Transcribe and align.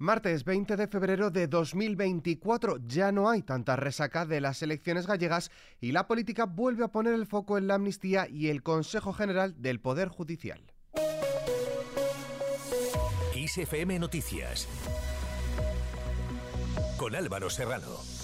Martes 0.00 0.44
20 0.44 0.76
de 0.76 0.86
febrero 0.86 1.30
de 1.30 1.48
2024 1.48 2.78
ya 2.86 3.10
no 3.10 3.28
hay 3.28 3.42
tanta 3.42 3.74
resaca 3.74 4.26
de 4.26 4.40
las 4.40 4.62
elecciones 4.62 5.08
gallegas 5.08 5.50
y 5.80 5.90
la 5.90 6.06
política 6.06 6.46
vuelve 6.46 6.84
a 6.84 6.92
poner 6.92 7.14
el 7.14 7.26
foco 7.26 7.58
en 7.58 7.66
la 7.66 7.74
amnistía 7.74 8.28
y 8.28 8.46
el 8.46 8.62
Consejo 8.62 9.12
General 9.12 9.60
del 9.60 9.80
Poder 9.80 10.06
Judicial. 10.06 10.62
ISFM 13.34 13.98
Noticias 13.98 14.68
con 16.96 17.16
Álvaro 17.16 17.50
Serrano. 17.50 18.17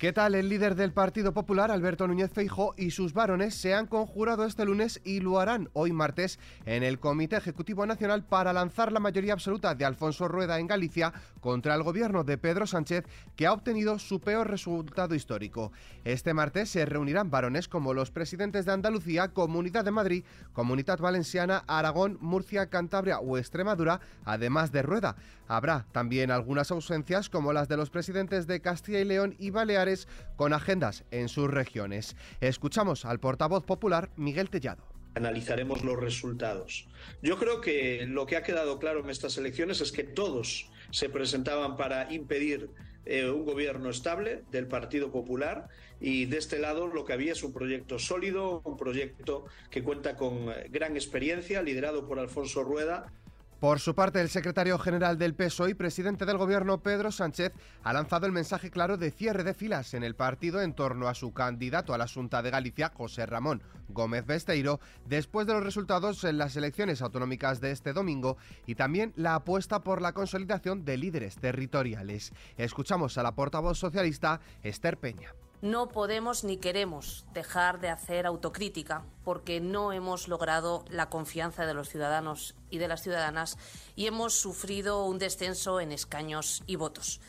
¿Qué 0.00 0.14
tal? 0.14 0.34
El 0.34 0.48
líder 0.48 0.76
del 0.76 0.94
Partido 0.94 1.34
Popular, 1.34 1.70
Alberto 1.70 2.08
Núñez 2.08 2.30
Feijó, 2.32 2.72
y 2.78 2.90
sus 2.90 3.12
varones 3.12 3.54
se 3.54 3.74
han 3.74 3.86
conjurado 3.86 4.46
este 4.46 4.64
lunes 4.64 4.98
y 5.04 5.20
lo 5.20 5.38
harán 5.40 5.68
hoy 5.74 5.92
martes 5.92 6.38
en 6.64 6.82
el 6.82 6.98
Comité 6.98 7.36
Ejecutivo 7.36 7.84
Nacional 7.84 8.24
para 8.24 8.54
lanzar 8.54 8.92
la 8.92 8.98
mayoría 9.00 9.34
absoluta 9.34 9.74
de 9.74 9.84
Alfonso 9.84 10.26
Rueda 10.26 10.58
en 10.58 10.68
Galicia 10.68 11.12
contra 11.40 11.74
el 11.74 11.82
gobierno 11.82 12.24
de 12.24 12.38
Pedro 12.38 12.66
Sánchez, 12.66 13.04
que 13.36 13.46
ha 13.46 13.52
obtenido 13.52 13.98
su 13.98 14.20
peor 14.20 14.48
resultado 14.48 15.14
histórico. 15.14 15.70
Este 16.04 16.32
martes 16.32 16.70
se 16.70 16.86
reunirán 16.86 17.30
varones 17.30 17.68
como 17.68 17.92
los 17.92 18.10
presidentes 18.10 18.64
de 18.64 18.72
Andalucía, 18.72 19.34
Comunidad 19.34 19.84
de 19.84 19.90
Madrid, 19.90 20.24
Comunidad 20.54 20.98
Valenciana, 20.98 21.62
Aragón, 21.66 22.16
Murcia, 22.22 22.70
Cantabria 22.70 23.18
o 23.18 23.36
Extremadura, 23.36 24.00
además 24.24 24.72
de 24.72 24.80
Rueda. 24.80 25.16
Habrá 25.46 25.84
también 25.92 26.30
algunas 26.30 26.70
ausencias 26.70 27.28
como 27.28 27.52
las 27.52 27.68
de 27.68 27.76
los 27.76 27.90
presidentes 27.90 28.46
de 28.46 28.60
Castilla 28.60 29.00
y 29.00 29.04
León 29.04 29.34
y 29.36 29.50
Baleares 29.50 29.89
con 30.36 30.52
agendas 30.52 31.04
en 31.10 31.28
sus 31.28 31.50
regiones. 31.50 32.16
Escuchamos 32.40 33.04
al 33.04 33.20
portavoz 33.20 33.64
popular 33.64 34.10
Miguel 34.16 34.50
Tellado 34.50 34.90
analizaremos 35.14 35.82
los 35.84 35.98
resultados. 35.98 36.86
Yo 37.20 37.36
creo 37.36 37.60
que 37.60 38.06
lo 38.06 38.26
que 38.26 38.36
ha 38.36 38.44
quedado 38.44 38.78
claro 38.78 39.00
en 39.00 39.10
estas 39.10 39.36
elecciones 39.38 39.80
es 39.80 39.90
que 39.92 40.04
todos 40.04 40.70
se 40.92 41.08
presentaban 41.08 41.76
para 41.76 42.12
impedir 42.12 42.70
eh, 43.06 43.28
un 43.28 43.44
gobierno 43.44 43.90
estable 43.90 44.44
del 44.50 44.66
Partido 44.66 45.10
Popular 45.10 45.68
y 46.00 46.26
de 46.26 46.38
este 46.38 46.58
lado 46.58 46.86
lo 46.86 47.04
que 47.04 47.12
había 47.12 47.32
es 47.32 47.42
un 47.42 47.52
proyecto 47.52 47.98
sólido, 47.98 48.60
un 48.64 48.76
proyecto 48.76 49.46
que 49.70 49.82
cuenta 49.82 50.16
con 50.16 50.50
eh, 50.50 50.66
gran 50.70 50.96
experiencia, 50.96 51.62
liderado 51.62 52.06
por 52.06 52.18
Alfonso 52.18 52.62
Rueda. 52.62 53.12
Por 53.60 53.78
su 53.78 53.94
parte, 53.94 54.22
el 54.22 54.30
secretario 54.30 54.78
general 54.78 55.18
del 55.18 55.34
PSOE 55.34 55.72
y 55.72 55.74
presidente 55.74 56.24
del 56.24 56.38
gobierno, 56.38 56.82
Pedro 56.82 57.12
Sánchez, 57.12 57.52
ha 57.84 57.92
lanzado 57.92 58.24
el 58.24 58.32
mensaje 58.32 58.70
claro 58.70 58.96
de 58.96 59.10
cierre 59.10 59.44
de 59.44 59.52
filas 59.52 59.92
en 59.92 60.02
el 60.02 60.14
partido 60.14 60.62
en 60.62 60.72
torno 60.72 61.08
a 61.08 61.14
su 61.14 61.34
candidato 61.34 61.92
a 61.92 61.98
la 61.98 62.08
Junta 62.08 62.40
de 62.40 62.50
Galicia, 62.50 62.90
José 62.94 63.26
Ramón 63.26 63.62
Gómez 63.90 64.24
Besteiro, 64.24 64.80
después 65.04 65.46
de 65.46 65.52
los 65.52 65.62
resultados 65.62 66.24
en 66.24 66.38
las 66.38 66.56
elecciones 66.56 67.02
autonómicas 67.02 67.60
de 67.60 67.72
este 67.72 67.92
domingo 67.92 68.38
y 68.64 68.76
también 68.76 69.12
la 69.14 69.34
apuesta 69.34 69.80
por 69.80 70.00
la 70.00 70.14
consolidación 70.14 70.86
de 70.86 70.96
líderes 70.96 71.36
territoriales. 71.36 72.32
Escuchamos 72.56 73.18
a 73.18 73.22
la 73.22 73.34
portavoz 73.34 73.78
socialista, 73.78 74.40
Esther 74.62 74.96
Peña. 74.96 75.34
No 75.62 75.88
podemos 75.88 76.42
ni 76.42 76.56
queremos 76.56 77.26
dejar 77.34 77.80
de 77.80 77.90
hacer 77.90 78.24
autocrítica 78.24 79.04
porque 79.24 79.60
no 79.60 79.92
hemos 79.92 80.26
logrado 80.26 80.86
la 80.88 81.10
confianza 81.10 81.66
de 81.66 81.74
los 81.74 81.90
ciudadanos 81.90 82.54
y 82.70 82.78
de 82.78 82.88
las 82.88 83.02
ciudadanas 83.02 83.58
y 83.94 84.06
hemos 84.06 84.32
sufrido 84.32 85.04
un 85.04 85.18
descenso 85.18 85.78
en 85.78 85.92
escaños 85.92 86.62
y 86.66 86.76
votos. 86.76 87.20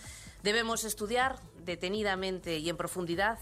Debemos 0.44 0.86
estudiar 0.86 1.40
detenidamente 1.66 2.58
y 2.58 2.70
en 2.70 2.78
profundidad 2.78 3.38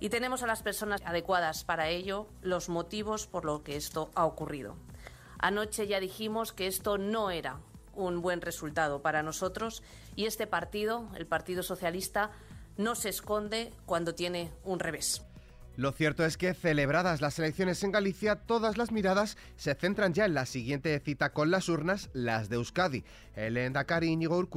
y 0.00 0.10
tenemos 0.10 0.42
a 0.42 0.46
las 0.46 0.62
personas 0.62 1.00
adecuadas 1.06 1.64
para 1.64 1.88
ello 1.88 2.26
los 2.42 2.68
motivos 2.68 3.26
por 3.26 3.46
los 3.46 3.62
que 3.62 3.76
esto 3.76 4.10
ha 4.14 4.26
ocurrido. 4.26 4.76
Anoche 5.38 5.86
ya 5.86 5.98
dijimos 5.98 6.52
que 6.52 6.66
esto 6.66 6.98
no 6.98 7.30
era 7.30 7.58
un 7.94 8.20
buen 8.20 8.42
resultado 8.42 9.00
para 9.00 9.22
nosotros 9.22 9.82
y 10.14 10.26
este 10.26 10.46
partido, 10.46 11.08
el 11.14 11.26
Partido 11.26 11.62
Socialista, 11.62 12.32
no 12.76 12.94
se 12.94 13.08
esconde 13.08 13.72
cuando 13.84 14.14
tiene 14.14 14.50
un 14.64 14.78
revés. 14.78 15.22
Lo 15.76 15.92
cierto 15.92 16.24
es 16.24 16.38
que 16.38 16.54
celebradas 16.54 17.20
las 17.20 17.38
elecciones 17.38 17.84
en 17.84 17.92
Galicia, 17.92 18.36
todas 18.36 18.78
las 18.78 18.92
miradas 18.92 19.36
se 19.56 19.74
centran 19.74 20.14
ya 20.14 20.24
en 20.24 20.32
la 20.32 20.46
siguiente 20.46 20.98
cita 21.00 21.34
con 21.34 21.50
las 21.50 21.68
urnas, 21.68 22.08
las 22.14 22.48
de 22.48 22.56
Euskadi. 22.56 23.04
El 23.34 23.58
Endacari 23.58 24.06
Íñigo 24.06 24.48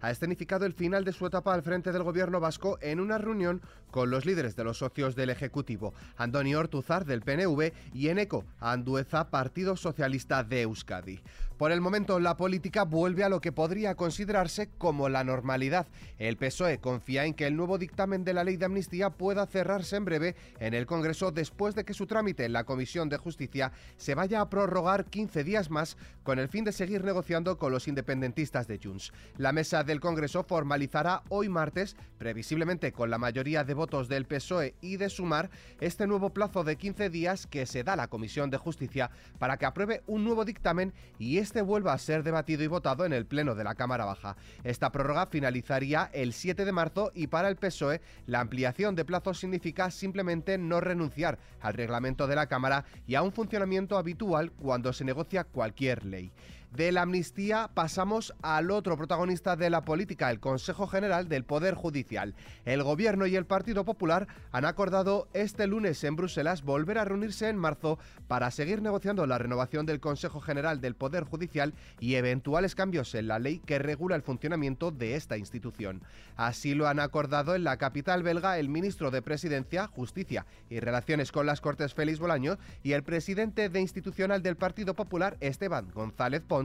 ha 0.00 0.10
escenificado 0.12 0.66
el 0.66 0.72
final 0.72 1.04
de 1.04 1.12
su 1.12 1.26
etapa 1.26 1.54
al 1.54 1.64
frente 1.64 1.90
del 1.90 2.04
gobierno 2.04 2.38
vasco 2.38 2.78
en 2.82 3.00
una 3.00 3.18
reunión 3.18 3.62
con 3.90 4.10
los 4.10 4.24
líderes 4.24 4.54
de 4.54 4.62
los 4.62 4.78
socios 4.78 5.16
del 5.16 5.30
Ejecutivo, 5.30 5.92
Andoni 6.16 6.54
Ortuzar 6.54 7.04
del 7.04 7.22
PNV 7.22 7.72
y 7.92 8.06
Eneco 8.06 8.44
Andueza, 8.60 9.28
Partido 9.28 9.76
Socialista 9.76 10.44
de 10.44 10.62
Euskadi. 10.62 11.20
Por 11.60 11.72
el 11.72 11.82
momento, 11.82 12.20
la 12.20 12.38
política 12.38 12.84
vuelve 12.84 13.22
a 13.22 13.28
lo 13.28 13.42
que 13.42 13.52
podría 13.52 13.94
considerarse 13.94 14.70
como 14.78 15.10
la 15.10 15.24
normalidad. 15.24 15.86
El 16.18 16.38
PSOE 16.38 16.80
confía 16.80 17.26
en 17.26 17.34
que 17.34 17.46
el 17.46 17.54
nuevo 17.54 17.76
dictamen 17.76 18.24
de 18.24 18.32
la 18.32 18.44
ley 18.44 18.56
de 18.56 18.64
amnistía 18.64 19.10
pueda 19.10 19.44
cerrarse 19.44 19.96
en 19.96 20.06
breve 20.06 20.36
en 20.58 20.72
el 20.72 20.86
Congreso 20.86 21.32
después 21.32 21.74
de 21.74 21.84
que 21.84 21.92
su 21.92 22.06
trámite 22.06 22.46
en 22.46 22.54
la 22.54 22.64
Comisión 22.64 23.10
de 23.10 23.18
Justicia 23.18 23.72
se 23.98 24.14
vaya 24.14 24.40
a 24.40 24.48
prorrogar 24.48 25.04
15 25.04 25.44
días 25.44 25.68
más 25.68 25.98
con 26.22 26.38
el 26.38 26.48
fin 26.48 26.64
de 26.64 26.72
seguir 26.72 27.04
negociando 27.04 27.58
con 27.58 27.72
los 27.72 27.88
independentistas 27.88 28.66
de 28.66 28.80
Junts. 28.82 29.12
La 29.36 29.52
mesa 29.52 29.84
del 29.84 30.00
Congreso 30.00 30.44
formalizará 30.44 31.24
hoy 31.28 31.50
martes, 31.50 31.94
previsiblemente 32.16 32.90
con 32.92 33.10
la 33.10 33.18
mayoría 33.18 33.64
de 33.64 33.74
votos 33.74 34.08
del 34.08 34.24
PSOE 34.24 34.76
y 34.80 34.96
de 34.96 35.10
Sumar, 35.10 35.50
este 35.78 36.06
nuevo 36.06 36.30
plazo 36.30 36.64
de 36.64 36.76
15 36.76 37.10
días 37.10 37.46
que 37.46 37.66
se 37.66 37.84
da 37.84 37.92
a 37.92 37.96
la 37.96 38.08
Comisión 38.08 38.48
de 38.48 38.56
Justicia 38.56 39.10
para 39.38 39.58
que 39.58 39.66
apruebe 39.66 40.02
un 40.06 40.24
nuevo 40.24 40.46
dictamen 40.46 40.94
y 41.18 41.36
este 41.36 41.49
vuelva 41.60 41.92
a 41.92 41.98
ser 41.98 42.22
debatido 42.22 42.62
y 42.62 42.68
votado 42.68 43.04
en 43.04 43.12
el 43.12 43.26
Pleno 43.26 43.54
de 43.54 43.64
la 43.64 43.74
Cámara 43.74 44.04
Baja. 44.04 44.36
Esta 44.62 44.92
prórroga 44.92 45.26
finalizaría 45.26 46.08
el 46.12 46.32
7 46.32 46.64
de 46.64 46.72
marzo 46.72 47.10
y 47.14 47.26
para 47.26 47.48
el 47.48 47.56
PSOE 47.56 48.00
la 48.26 48.40
ampliación 48.40 48.94
de 48.94 49.04
plazos 49.04 49.40
significa 49.40 49.90
simplemente 49.90 50.56
no 50.56 50.80
renunciar 50.80 51.38
al 51.60 51.74
reglamento 51.74 52.26
de 52.26 52.36
la 52.36 52.46
Cámara 52.46 52.84
y 53.06 53.16
a 53.16 53.22
un 53.22 53.32
funcionamiento 53.32 53.98
habitual 53.98 54.52
cuando 54.52 54.92
se 54.92 55.04
negocia 55.04 55.44
cualquier 55.44 56.04
ley. 56.04 56.30
De 56.70 56.92
la 56.92 57.02
amnistía 57.02 57.68
pasamos 57.74 58.32
al 58.42 58.70
otro 58.70 58.96
protagonista 58.96 59.56
de 59.56 59.70
la 59.70 59.82
política, 59.82 60.30
el 60.30 60.38
Consejo 60.38 60.86
General 60.86 61.28
del 61.28 61.42
Poder 61.42 61.74
Judicial. 61.74 62.36
El 62.64 62.84
Gobierno 62.84 63.26
y 63.26 63.34
el 63.34 63.44
Partido 63.44 63.84
Popular 63.84 64.28
han 64.52 64.64
acordado 64.64 65.26
este 65.32 65.66
lunes 65.66 66.04
en 66.04 66.14
Bruselas 66.14 66.62
volver 66.62 66.98
a 66.98 67.04
reunirse 67.04 67.48
en 67.48 67.56
marzo 67.56 67.98
para 68.28 68.52
seguir 68.52 68.82
negociando 68.82 69.26
la 69.26 69.36
renovación 69.36 69.84
del 69.84 69.98
Consejo 69.98 70.40
General 70.40 70.80
del 70.80 70.94
Poder 70.94 71.24
Judicial 71.24 71.74
y 71.98 72.14
eventuales 72.14 72.76
cambios 72.76 73.16
en 73.16 73.26
la 73.26 73.40
ley 73.40 73.58
que 73.58 73.80
regula 73.80 74.14
el 74.14 74.22
funcionamiento 74.22 74.92
de 74.92 75.16
esta 75.16 75.36
institución. 75.36 76.04
Así 76.36 76.74
lo 76.74 76.86
han 76.86 77.00
acordado 77.00 77.56
en 77.56 77.64
la 77.64 77.78
capital 77.78 78.22
belga 78.22 78.60
el 78.60 78.68
ministro 78.68 79.10
de 79.10 79.22
Presidencia, 79.22 79.88
Justicia 79.88 80.46
y 80.68 80.78
Relaciones 80.78 81.32
con 81.32 81.46
las 81.46 81.60
Cortes 81.60 81.94
Félix 81.94 82.20
Bolaño 82.20 82.58
y 82.84 82.92
el 82.92 83.02
presidente 83.02 83.68
de 83.68 83.80
institucional 83.80 84.40
del 84.40 84.56
Partido 84.56 84.94
Popular, 84.94 85.36
Esteban 85.40 85.90
González 85.92 86.42
Pons 86.46 86.59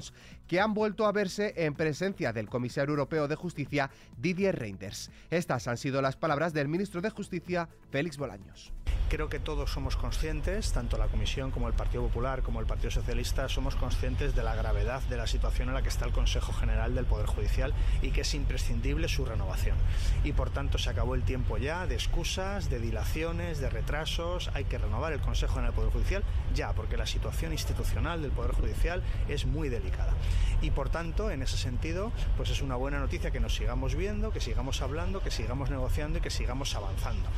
que 0.48 0.60
han 0.60 0.74
vuelto 0.74 1.06
a 1.06 1.12
verse 1.12 1.54
en 1.58 1.74
presencia 1.74 2.34
del 2.34 2.50
comisario 2.50 2.92
europeo 2.92 3.28
de 3.28 3.36
justicia 3.36 3.90
Didier 4.18 4.58
Reinders. 4.58 5.12
Estas 5.30 5.68
han 5.68 5.78
sido 5.78 6.02
las 6.02 6.16
palabras 6.16 6.54
del 6.54 6.68
ministro 6.68 7.02
de 7.02 7.10
Justicia 7.10 7.70
Félix 7.90 8.18
Bolaños. 8.18 8.74
Creo 9.10 9.30
que 9.30 9.40
todos 9.40 9.72
somos 9.72 9.96
conscientes, 9.96 10.74
tanto 10.74 10.98
la 10.98 11.08
Comisión 11.08 11.52
como 11.52 11.68
el 11.68 11.76
Partido 11.76 12.04
Popular 12.04 12.42
como 12.42 12.60
el 12.60 12.66
Partido 12.66 12.90
Socialista, 12.90 13.48
somos 13.50 13.76
conscientes 13.76 14.36
de 14.36 14.44
la 14.44 14.56
gravedad 14.56 15.02
de 15.04 15.18
la 15.18 15.28
situación 15.28 15.68
en 15.70 15.76
la 15.76 15.84
que 15.84 15.90
está 15.90 16.06
el 16.06 16.12
Consejo 16.12 16.54
General 16.54 16.96
del 16.96 17.06
Poder 17.06 17.28
Judicial 17.28 17.74
y 18.02 18.10
que 18.10 18.22
es 18.22 18.34
imprescindible 18.34 19.08
su 19.08 19.24
renovación. 19.24 19.78
Y 20.24 20.34
por 20.34 20.50
tanto 20.50 20.80
se 20.80 20.90
acabó 20.90 21.14
el 21.14 21.22
tiempo 21.22 21.58
ya 21.58 21.86
de 21.86 21.96
excusas, 21.96 22.70
de 22.70 22.80
dilaciones, 22.80 23.60
de 23.60 23.70
retrasos. 23.70 24.50
Hay 24.54 24.66
que 24.66 24.80
renovar 24.80 25.14
el 25.14 25.22
Consejo 25.22 25.54
General 25.54 25.72
del 25.72 25.76
Poder 25.76 25.94
Judicial 25.94 26.24
ya, 26.56 26.74
porque 26.74 26.98
la 26.98 27.06
situación 27.06 27.52
institucional 27.52 28.24
del 28.24 28.32
Poder 28.32 28.54
Judicial 28.54 29.04
es 29.30 29.46
muy 29.46 29.70
delicada 29.70 29.85
y 30.62 30.72
por 30.72 30.90
tanto, 30.90 31.30
en 31.30 31.42
ese 31.42 31.58
sentido, 31.58 32.12
pues 32.38 32.50
es 32.50 32.62
una 32.62 32.76
buena 32.76 33.00
noticia 33.00 33.32
que 33.32 33.40
nos 33.40 33.56
sigamos 33.56 33.96
viendo, 33.96 34.32
que 34.32 34.40
sigamos 34.40 34.82
hablando, 34.82 35.22
que 35.22 35.32
sigamos 35.32 35.70
negociando 35.70 36.18
y 36.20 36.22
que 36.22 36.30
sigamos 36.30 36.76
avanzando. 36.76 37.30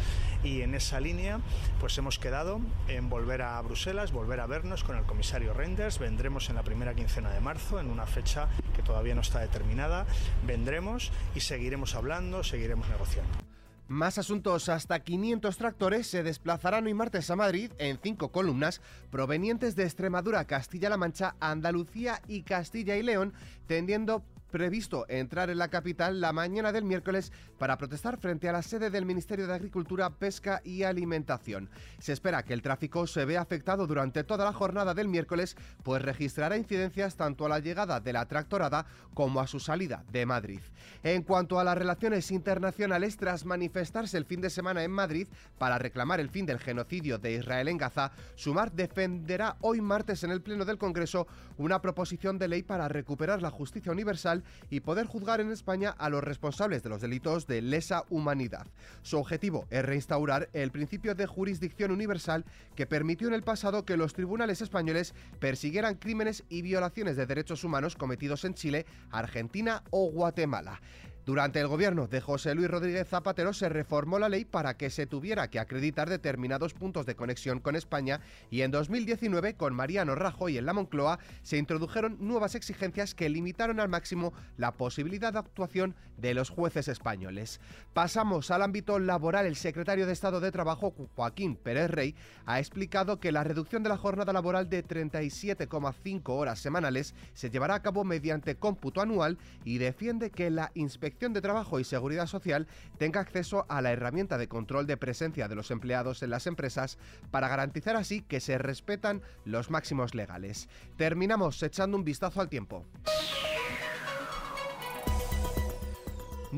Y 0.43 0.61
en 0.61 0.75
esa 0.75 0.99
línea, 0.99 1.39
pues 1.79 1.97
hemos 1.97 2.19
quedado 2.19 2.61
en 2.87 3.09
volver 3.09 3.41
a 3.41 3.59
Bruselas, 3.61 4.11
volver 4.11 4.39
a 4.39 4.45
vernos 4.45 4.83
con 4.83 4.95
el 4.97 5.03
comisario 5.03 5.53
Renders. 5.53 5.99
Vendremos 5.99 6.49
en 6.49 6.55
la 6.55 6.63
primera 6.63 6.93
quincena 6.93 7.31
de 7.31 7.41
marzo, 7.41 7.79
en 7.79 7.89
una 7.89 8.05
fecha 8.05 8.47
que 8.75 8.83
todavía 8.83 9.15
no 9.15 9.21
está 9.21 9.39
determinada. 9.39 10.05
Vendremos 10.45 11.11
y 11.35 11.41
seguiremos 11.41 11.95
hablando, 11.95 12.43
seguiremos 12.43 12.87
negociando. 12.87 13.56
Más 13.87 14.17
asuntos, 14.17 14.67
hasta 14.67 14.99
500 14.99 15.55
tractores 15.55 16.07
se 16.07 16.21
desplazarán 16.21 16.87
hoy 16.87 16.93
martes 16.93 17.29
a 17.29 17.37
Madrid 17.37 17.71
en 17.77 17.97
cinco 18.03 18.33
columnas 18.33 18.81
provenientes 19.11 19.77
de 19.77 19.83
Extremadura, 19.83 20.43
Castilla-La 20.43 20.97
Mancha, 20.97 21.35
Andalucía 21.39 22.21
y 22.27 22.43
Castilla 22.43 22.97
y 22.97 23.03
León, 23.03 23.33
tendiendo 23.65 24.23
previsto 24.51 25.05
entrar 25.09 25.49
en 25.49 25.57
la 25.57 25.69
capital 25.69 26.21
la 26.21 26.33
mañana 26.33 26.71
del 26.71 26.83
miércoles 26.83 27.31
para 27.57 27.77
protestar 27.77 28.17
frente 28.17 28.49
a 28.49 28.51
la 28.51 28.61
sede 28.61 28.89
del 28.89 29.05
Ministerio 29.05 29.47
de 29.47 29.53
Agricultura, 29.53 30.09
Pesca 30.09 30.61
y 30.63 30.83
Alimentación. 30.83 31.69
Se 31.99 32.13
espera 32.13 32.43
que 32.43 32.53
el 32.53 32.61
tráfico 32.61 33.07
se 33.07 33.25
vea 33.25 33.41
afectado 33.41 33.87
durante 33.87 34.23
toda 34.23 34.45
la 34.45 34.53
jornada 34.53 34.93
del 34.93 35.07
miércoles, 35.07 35.55
pues 35.83 36.01
registrará 36.01 36.57
incidencias 36.57 37.15
tanto 37.15 37.45
a 37.45 37.49
la 37.49 37.59
llegada 37.59 37.99
de 37.99 38.13
la 38.13 38.25
tractorada 38.25 38.85
como 39.13 39.39
a 39.39 39.47
su 39.47 39.59
salida 39.59 40.03
de 40.11 40.25
Madrid. 40.25 40.61
En 41.03 41.23
cuanto 41.23 41.59
a 41.59 41.63
las 41.63 41.77
relaciones 41.77 42.31
internacionales, 42.31 43.17
tras 43.17 43.45
manifestarse 43.45 44.17
el 44.17 44.25
fin 44.25 44.41
de 44.41 44.49
semana 44.49 44.83
en 44.83 44.91
Madrid 44.91 45.27
para 45.57 45.77
reclamar 45.77 46.19
el 46.19 46.29
fin 46.29 46.45
del 46.45 46.59
genocidio 46.59 47.17
de 47.17 47.33
Israel 47.33 47.67
en 47.67 47.77
Gaza, 47.77 48.11
Sumar 48.35 48.71
defenderá 48.71 49.57
hoy 49.61 49.81
martes 49.81 50.23
en 50.23 50.31
el 50.31 50.41
Pleno 50.41 50.65
del 50.65 50.77
Congreso 50.77 51.27
una 51.57 51.81
proposición 51.81 52.37
de 52.37 52.47
ley 52.47 52.63
para 52.63 52.87
recuperar 52.87 53.41
la 53.41 53.51
justicia 53.51 53.91
universal 53.91 54.36
y 54.69 54.81
poder 54.81 55.05
juzgar 55.05 55.41
en 55.41 55.51
España 55.51 55.95
a 55.97 56.09
los 56.09 56.23
responsables 56.23 56.83
de 56.83 56.89
los 56.89 57.01
delitos 57.01 57.47
de 57.47 57.61
lesa 57.61 58.03
humanidad. 58.09 58.67
Su 59.01 59.17
objetivo 59.17 59.65
es 59.69 59.83
reinstaurar 59.83 60.49
el 60.53 60.71
principio 60.71 61.15
de 61.15 61.25
jurisdicción 61.25 61.91
universal 61.91 62.45
que 62.75 62.85
permitió 62.85 63.27
en 63.27 63.33
el 63.33 63.43
pasado 63.43 63.85
que 63.85 63.97
los 63.97 64.13
tribunales 64.13 64.61
españoles 64.61 65.13
persiguieran 65.39 65.95
crímenes 65.95 66.43
y 66.49 66.61
violaciones 66.61 67.15
de 67.15 67.25
derechos 67.25 67.63
humanos 67.63 67.95
cometidos 67.95 68.45
en 68.45 68.53
Chile, 68.53 68.85
Argentina 69.11 69.83
o 69.91 70.09
Guatemala. 70.11 70.81
Durante 71.27 71.59
el 71.59 71.67
gobierno 71.67 72.07
de 72.07 72.21
José 72.21 72.55
Luis 72.55 72.69
Rodríguez 72.69 73.05
Zapatero 73.05 73.51
se 73.51 73.67
reformó 73.67 74.17
la 74.17 74.29
ley 74.29 74.45
para 74.45 74.77
que 74.77 74.89
se 74.89 75.07
tuviera 75.07 75.49
que 75.49 75.59
acreditar 75.59 76.09
determinados 76.09 76.73
puntos 76.73 77.05
de 77.05 77.17
conexión 77.17 77.59
con 77.59 77.75
España 77.75 78.21
y 78.49 78.61
en 78.61 78.71
2019 78.71 79.55
con 79.55 79.75
Mariano 79.75 80.15
Rajoy 80.15 80.57
en 80.57 80.65
la 80.65 80.71
Moncloa 80.71 81.19
se 81.41 81.57
introdujeron 81.57 82.15
nuevas 82.21 82.55
exigencias 82.55 83.13
que 83.13 83.27
limitaron 83.27 83.81
al 83.81 83.89
máximo 83.89 84.31
la 84.55 84.75
posibilidad 84.77 85.33
de 85.33 85.39
actuación 85.39 85.95
de 86.15 86.33
los 86.33 86.49
jueces 86.49 86.87
españoles. 86.87 87.59
Pasamos 87.93 88.49
al 88.49 88.61
ámbito 88.61 88.97
laboral. 88.97 89.45
El 89.47 89.57
secretario 89.57 90.05
de 90.05 90.13
Estado 90.13 90.39
de 90.39 90.53
Trabajo, 90.53 90.93
Joaquín 91.15 91.57
Pérez 91.57 91.91
Rey, 91.91 92.15
ha 92.45 92.59
explicado 92.59 93.19
que 93.19 93.33
la 93.33 93.43
reducción 93.43 93.83
de 93.83 93.89
la 93.89 93.97
jornada 93.97 94.31
laboral 94.31 94.69
de 94.69 94.81
37,5 94.81 96.21
horas 96.29 96.59
semanales 96.59 97.15
se 97.33 97.49
llevará 97.49 97.75
a 97.75 97.81
cabo 97.81 98.05
mediante 98.05 98.55
cómputo 98.55 99.01
anual 99.01 99.37
y 99.65 99.77
defiende 99.77 100.31
que 100.31 100.49
la 100.49 100.71
de 101.19 101.41
Trabajo 101.41 101.79
y 101.79 101.83
Seguridad 101.83 102.27
Social 102.27 102.67
tenga 102.99 103.19
acceso 103.19 103.65
a 103.69 103.81
la 103.81 103.91
herramienta 103.91 104.37
de 104.37 104.47
control 104.47 104.85
de 104.85 104.97
presencia 104.97 105.47
de 105.47 105.55
los 105.55 105.71
empleados 105.71 106.21
en 106.21 106.29
las 106.29 106.45
empresas 106.45 106.99
para 107.31 107.47
garantizar 107.47 107.95
así 107.95 108.21
que 108.21 108.39
se 108.39 108.59
respetan 108.59 109.23
los 109.43 109.71
máximos 109.71 110.13
legales. 110.13 110.69
Terminamos 110.95 111.61
echando 111.63 111.97
un 111.97 112.03
vistazo 112.03 112.39
al 112.39 112.49
tiempo. 112.49 112.85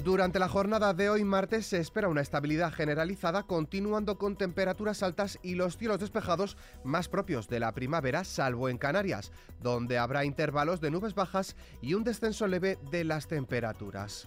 Durante 0.04 0.40
la 0.40 0.48
jornada 0.48 0.94
de 0.94 1.10
hoy 1.10 1.26
martes 1.26 1.66
se 1.66 1.78
espera 1.78 2.08
una 2.08 2.22
estabilidad 2.22 2.72
generalizada 2.72 3.44
continuando 3.44 4.18
con 4.18 4.38
temperaturas 4.38 5.04
altas 5.04 5.38
y 5.44 5.56
los 5.56 5.78
cielos 5.78 6.00
despejados 6.00 6.56
más 6.86 7.10
propios 7.10 7.50
de 7.50 7.60
la 7.60 7.74
primavera, 7.74 8.24
salvo 8.24 8.70
en 8.70 8.78
Canarias, 8.78 9.34
donde 9.62 9.98
habrá 9.98 10.24
intervalos 10.24 10.80
de 10.80 10.92
nubes 10.92 11.16
bajas 11.16 11.58
y 11.82 11.96
un 11.96 12.06
descenso 12.06 12.48
leve 12.48 12.78
de 12.92 13.04
las 13.04 13.28
temperaturas. 13.28 14.26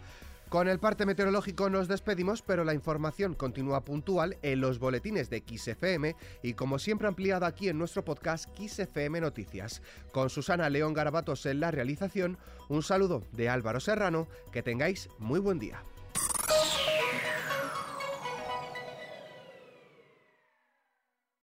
Con 0.53 0.69
el 0.69 0.79
parte 0.79 1.07
meteorológico 1.07 1.71
nos 1.71 1.89
despedimos, 1.89 2.43
pero 2.43 2.63
la 2.63 2.75
información 2.75 3.33
continúa 3.33 3.87
puntual 3.87 4.37
en 4.43 4.61
los 4.61 4.79
boletines 4.79 5.31
de 5.31 5.43
XFM 5.49 6.15
y 6.43 6.53
como 6.53 6.79
siempre 6.79 7.09
ampliada 7.09 7.47
aquí 7.47 7.71
en 7.71 7.79
nuestro 7.79 8.05
podcast 8.05 8.51
XFM 8.59 9.23
Noticias. 9.23 9.81
Con 10.13 10.29
Susana 10.29 10.69
León 10.69 10.93
Garabatos 10.93 11.47
en 11.47 11.61
la 11.61 11.71
realización, 11.71 12.37
un 12.69 12.83
saludo 12.83 13.23
de 13.33 13.49
Álvaro 13.49 13.81
Serrano, 13.81 14.29
que 14.53 14.63
tengáis 14.63 15.09
muy 15.19 15.41
buen 15.41 15.59
día. 15.59 15.83